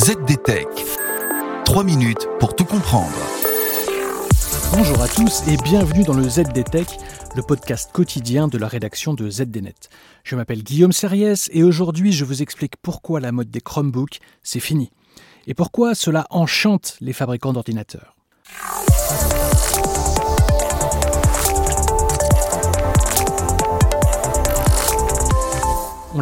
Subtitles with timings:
[0.00, 0.66] ZDTech.
[1.66, 3.12] 3 minutes pour tout comprendre.
[4.72, 6.98] Bonjour à tous et bienvenue dans le ZDTech,
[7.36, 9.90] le podcast quotidien de la rédaction de ZDNet.
[10.24, 14.58] Je m'appelle Guillaume Serriès et aujourd'hui je vous explique pourquoi la mode des Chromebooks, c'est
[14.58, 14.90] fini.
[15.46, 18.16] Et pourquoi cela enchante les fabricants d'ordinateurs.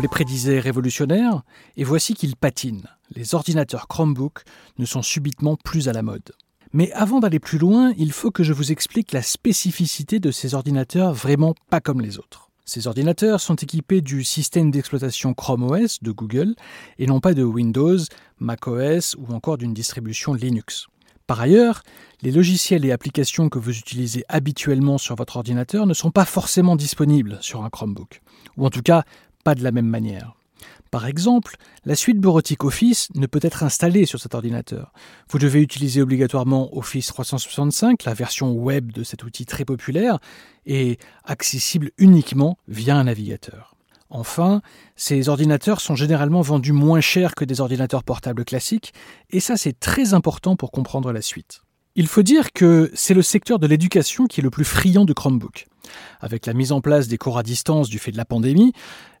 [0.00, 1.42] Les prédisait révolutionnaires,
[1.76, 2.86] et voici qu'ils patinent.
[3.16, 4.44] Les ordinateurs Chromebook
[4.78, 6.32] ne sont subitement plus à la mode.
[6.72, 10.54] Mais avant d'aller plus loin, il faut que je vous explique la spécificité de ces
[10.54, 12.48] ordinateurs vraiment pas comme les autres.
[12.64, 16.54] Ces ordinateurs sont équipés du système d'exploitation Chrome OS de Google
[16.98, 17.98] et non pas de Windows,
[18.38, 20.86] macOS ou encore d'une distribution Linux.
[21.26, 21.82] Par ailleurs,
[22.22, 26.74] les logiciels et applications que vous utilisez habituellement sur votre ordinateur ne sont pas forcément
[26.74, 28.22] disponibles sur un Chromebook,
[28.56, 29.04] ou en tout cas
[29.54, 30.34] de la même manière.
[30.90, 34.92] Par exemple, la suite bureautique Office ne peut être installée sur cet ordinateur.
[35.30, 40.18] Vous devez utiliser obligatoirement Office 365, la version web de cet outil très populaire,
[40.64, 43.74] et accessible uniquement via un navigateur.
[44.10, 44.62] Enfin,
[44.96, 48.94] ces ordinateurs sont généralement vendus moins cher que des ordinateurs portables classiques,
[49.28, 51.60] et ça c'est très important pour comprendre la suite.
[52.00, 55.12] Il faut dire que c'est le secteur de l'éducation qui est le plus friand de
[55.12, 55.66] Chromebook.
[56.20, 58.72] Avec la mise en place des cours à distance du fait de la pandémie,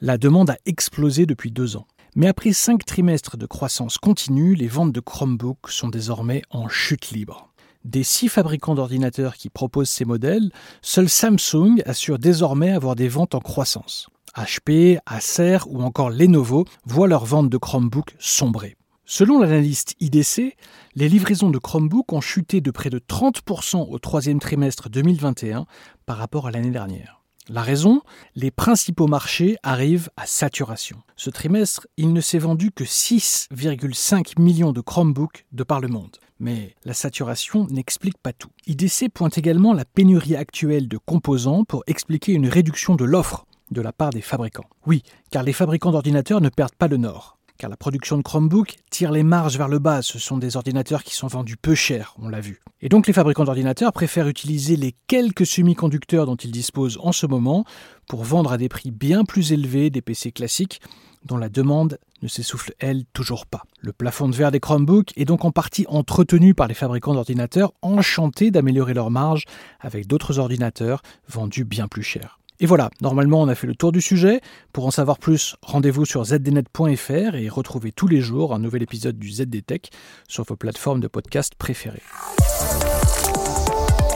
[0.00, 1.86] la demande a explosé depuis deux ans.
[2.16, 7.12] Mais après cinq trimestres de croissance continue, les ventes de Chromebook sont désormais en chute
[7.12, 7.52] libre.
[7.84, 10.50] Des six fabricants d'ordinateurs qui proposent ces modèles,
[10.82, 14.08] seul Samsung assure désormais avoir des ventes en croissance.
[14.36, 18.74] HP, Acer ou encore Lenovo voient leurs ventes de Chromebook sombrer.
[19.06, 20.56] Selon l'analyste IDC,
[20.94, 25.66] les livraisons de Chromebook ont chuté de près de 30% au troisième trimestre 2021
[26.06, 27.20] par rapport à l'année dernière.
[27.50, 28.00] La raison
[28.34, 31.02] Les principaux marchés arrivent à saturation.
[31.16, 36.16] Ce trimestre, il ne s'est vendu que 6,5 millions de Chromebooks de par le monde.
[36.40, 38.48] Mais la saturation n'explique pas tout.
[38.66, 43.82] IDC pointe également la pénurie actuelle de composants pour expliquer une réduction de l'offre de
[43.82, 44.64] la part des fabricants.
[44.86, 48.76] Oui, car les fabricants d'ordinateurs ne perdent pas le nord car la production de Chromebook
[48.90, 50.02] tire les marges vers le bas.
[50.02, 52.60] Ce sont des ordinateurs qui sont vendus peu cher, on l'a vu.
[52.80, 57.26] Et donc les fabricants d'ordinateurs préfèrent utiliser les quelques semi-conducteurs dont ils disposent en ce
[57.26, 57.64] moment
[58.08, 60.80] pour vendre à des prix bien plus élevés des PC classiques
[61.24, 63.62] dont la demande ne s'essouffle, elle, toujours pas.
[63.80, 67.72] Le plafond de verre des Chromebooks est donc en partie entretenu par les fabricants d'ordinateurs
[67.82, 69.44] enchantés d'améliorer leurs marges
[69.80, 72.38] avec d'autres ordinateurs vendus bien plus cher.
[72.60, 74.40] Et voilà, normalement on a fait le tour du sujet.
[74.72, 79.18] Pour en savoir plus, rendez-vous sur zdnet.fr et retrouvez tous les jours un nouvel épisode
[79.18, 79.90] du ZDTech
[80.28, 82.02] sur vos plateformes de podcast préférées.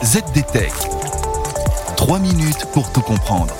[0.03, 0.71] ZDTech.
[1.97, 3.53] 3 minutes pour tout comprendre.